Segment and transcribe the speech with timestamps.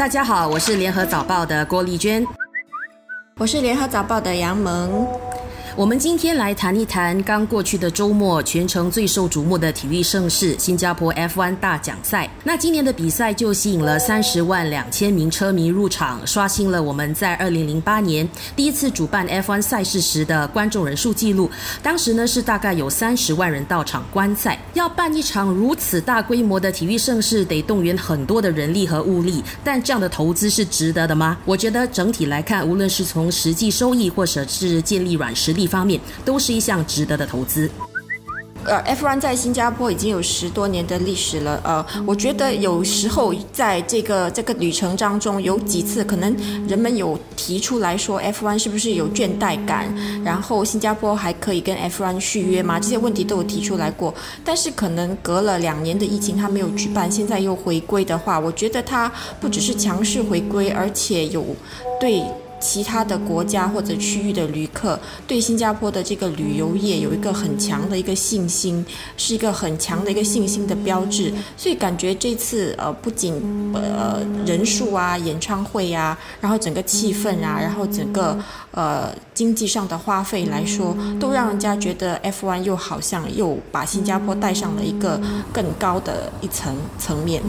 [0.00, 2.26] 大家好，我是联合早报的郭丽娟，
[3.36, 5.06] 我是联合早报的杨萌。
[5.76, 12.28] 我们今天来谈一谈刚过去的周末，全城最受瞩目的体育盛事——新加坡 F1 大奖赛。
[12.42, 21.48] 那今年的比赛就吸引了三十万两千名车迷入场，刷新了我们在二零零八年第一次主办 F1 赛事时的观众人数记录。
[21.82, 24.58] 当时呢是大概有三十万人到场观赛。
[24.74, 31.38] 要办一场如此大规模的体育盛事，得动员很多的人力和物力，但这样的投资是值得的吗？
[31.44, 35.60] 我觉得整体来看，无论是从实际收益，或者是建立软实力。
[35.70, 37.70] 方面都是一项值得的投资。
[38.64, 41.60] 呃，F1 在新加坡已经有十多年的历史了。
[41.64, 46.36] 呃，我觉得有时候在这个这个旅程当中，有几次可能
[46.68, 49.92] 人们有提出来说，F1 是不是有倦怠感？
[50.22, 52.78] 然后新加坡还可以跟 F1 续约吗？
[52.78, 54.14] 这些问题都有提出来过。
[54.44, 61.44] 但是可能隔了两年的疫情，它没有举办，现在又回归的话，我觉得它不只是强势回归，而且有
[61.98, 62.22] 对。
[62.60, 68.84] 其他的国家或者区域的旅客对新加坡的这个旅游业有一个很强的一个信心，
[69.16, 71.32] 是一个很强的一个信心的标志。
[71.56, 73.34] 所以感觉这次呃不仅
[73.74, 78.38] 呃人数啊、演唱会啊，然后整个气氛啊，然后整个
[78.72, 85.20] 呃经济上的花费来说，都让人家觉得 F1 又好像又把新加坡带上了一个
[85.52, 87.42] 更高的一层层面。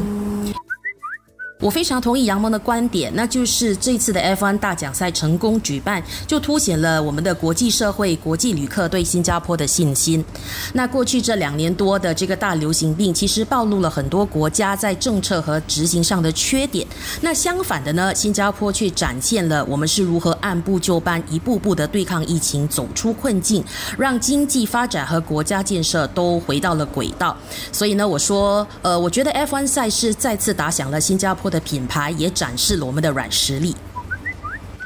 [1.61, 10.25] 我非常同意杨蒙的观点，那就是这次的 F1 大奖赛成功举办，就凸显了我们的国际社会、国际旅客对新加坡的信心。
[10.73, 16.85] 那过去这两年多的这个大流行病，其实暴露了很多国家在政策和执行上的缺点。
[17.21, 23.63] 那相反的呢，新加坡却展现了我们是如何按部就班、一步步的对抗疫情，走出困境，
[23.99, 27.37] 让经济发展和国家建设都回到了轨道。
[27.71, 31.50] 所以呢，我说，呃，我觉得 F1 赛事再次打响了新加坡。
[31.52, 33.75] 的品牌也展示了我们的软实力。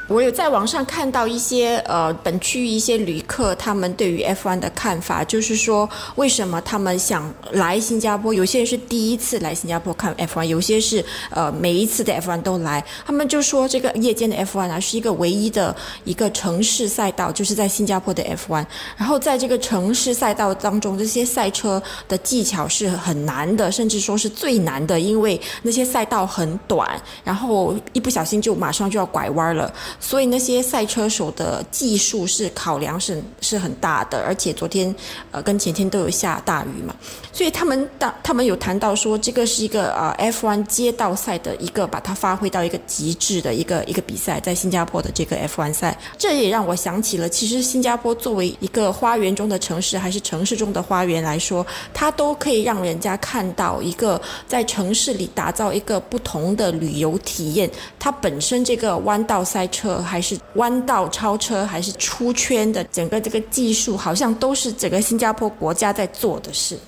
[0.08, 8.32] 我有在网上看到一些呃本区域一些旅客他们对于 F1 的看法，就是说为什么他们想来新加坡？
[8.32, 12.84] 有些人是第一次来新加坡看 F1，有些是呃每一次的 F1 都来。
[13.04, 15.74] 他们就说这个夜间的 F1 啊是一个唯一的
[16.04, 18.64] 一个城市赛道，就是在新加坡的 F1。
[18.96, 26.88] 然后在这个城市赛道当中，这些赛车的技巧是很难的，甚至说是最难的，因为那些赛道很短，
[27.24, 29.72] 然后一不小心就马上就要拐弯了。
[29.98, 34.94] 所以那些赛车手的技术是考量是是很大的，而且昨天
[35.30, 36.94] 呃跟前天都有下大雨嘛，
[37.32, 59.85] 所以他们当他们有谈到说这个是一个呃 F1 街道赛的一个把它发挥到一个极致的一个一个比赛，在新加坡的这个 F1 赛，这也让我想起了，其实新加坡作为一个花园中的城市，还是城市中的花园来说，它都可以让人家看到一个在城市里打造一个不同的旅游体验，它本身这个弯道赛车。
[60.00, 66.78] 还是弯道超车，还是出圈的，整个这个技术好像都是整个新加坡国家在做的事。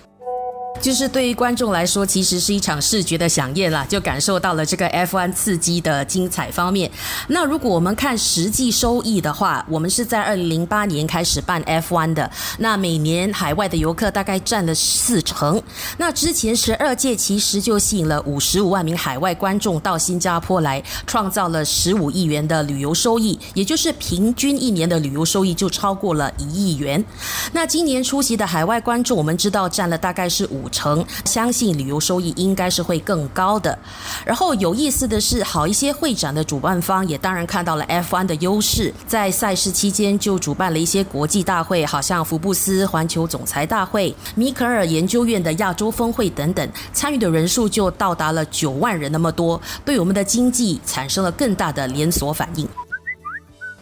[0.81, 6.91] 就是对于观众来说，其实是一场视觉的飨宴啦，就感受到了这个 F1 刺激的精彩方面。
[7.27, 15.61] 那如果我们看实际收益的话，我们是在二零零八年开始办 F1 的，那每年海外的游客大概占了四成。
[15.97, 27.05] 那之前十二届其实就吸引了五十五万名海外观众到新加坡来，创造了十五亿元的旅游收益，也就是平均一年的旅游收益就超过了一亿元。
[27.53, 30.68] 那今年出席的海外观众，我们知道占了大概是五。
[30.69, 33.79] 成相信旅游收益应该是会更高的。
[34.25, 52.69] 然后有意思的是，好一些会展的主办方也当然看到了 F1 的优势，在赛事期间就主办了一些国际大会，好像福布斯环球总裁大会、米克尔研究院的亚洲峰会等等，参与的人数就到达了九万人那么多，对我们的经济产生了更大的连锁反应。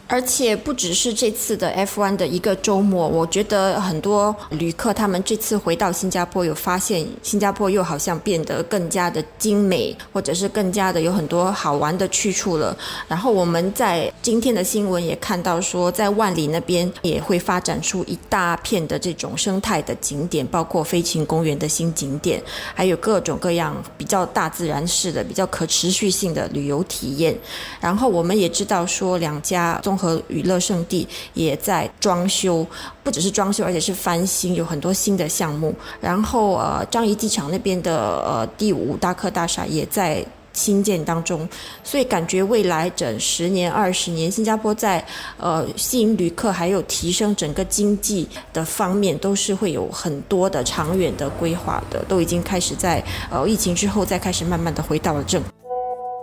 [0.07, 12.75] 而且不只是这次的 F1 的一个周末，我觉得很多旅客他们这次回到新加坡，有发现新加坡又好像变得更加的精美，或者是更加的有很多好玩的去处了。
[13.07, 22.41] 然后我们在今天的新闻也看到说，在万里那边也会发展出一大片的这种生态的景点，包括飞禽公园的新景点，
[22.73, 27.37] 还有各种各样比较大自然式的、比较可持续性的旅游体验。
[27.81, 32.65] 然后我们也知道说，两家综和娱乐圣地也在装修，
[33.03, 35.73] 不只是装修，而且是翻新，有很多新的项目。
[35.99, 41.47] 然后呃，樟宜机场那边的呃第五大客大厦也在新建当中，
[41.83, 45.05] 所以感觉未来整十年、二十年，新加坡在
[45.37, 55.39] 呃吸引旅客还有提升整个经济的方面，都是会有很多的长远的规划的，都已经开始在呃疫情之后再开始慢慢的回到了正。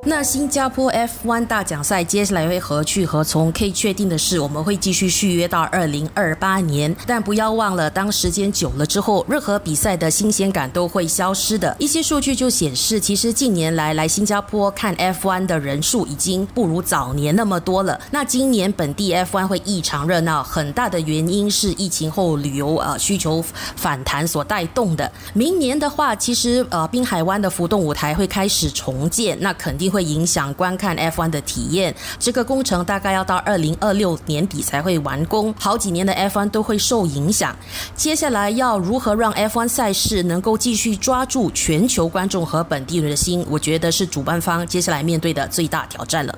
[0.07, 3.51] 那新加坡 F1 大奖赛接下来会何去何从？
[3.53, 6.95] 可以确定的是，我们会继续续约到二零二八年。
[7.07, 11.75] 但不要忘了，当时间久了之后，任何比赛的新鲜感都会消失的。
[11.79, 17.99] 一些数据就显示，其实近年来来新加坡看 F1 的人数已经不如早年那么多了。
[18.11, 23.43] 那今年本地 F1 会异常热闹，很大的原因是疫情后旅游呃需求
[23.75, 25.11] 反弹所带动的。
[25.33, 29.94] 明年的话，其实呃滨海湾的浮动舞台会开始重建，那肯定。
[29.95, 37.55] 会影响观看 F1 的体验，这个工程大概要到二零二六年底才会完工，好几年的 F1 都会受影响。
[37.95, 46.37] 接下来要如何让 F1 赛事能够继续抓住全球观众和本地人的心，我觉得是主办方接下来面对的最大挑战了。